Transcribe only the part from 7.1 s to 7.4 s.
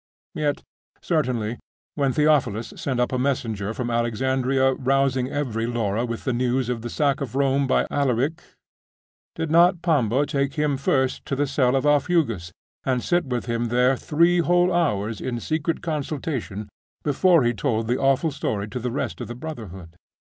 of